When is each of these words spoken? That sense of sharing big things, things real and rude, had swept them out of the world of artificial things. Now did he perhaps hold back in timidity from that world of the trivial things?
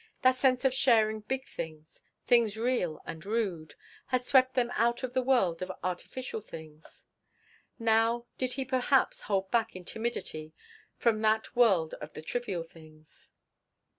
That 0.23 0.35
sense 0.35 0.65
of 0.65 0.73
sharing 0.73 1.19
big 1.19 1.45
things, 1.45 2.01
things 2.25 2.57
real 2.57 3.03
and 3.05 3.23
rude, 3.23 3.75
had 4.07 4.25
swept 4.25 4.55
them 4.55 4.71
out 4.73 5.03
of 5.03 5.13
the 5.13 5.21
world 5.21 5.61
of 5.61 5.71
artificial 5.83 6.41
things. 6.41 7.03
Now 7.77 8.25
did 8.39 8.53
he 8.53 8.65
perhaps 8.65 9.21
hold 9.21 9.51
back 9.51 9.75
in 9.75 9.85
timidity 9.85 10.53
from 10.97 11.21
that 11.21 11.55
world 11.55 11.93
of 12.01 12.13
the 12.13 12.23
trivial 12.23 12.63
things? 12.63 13.29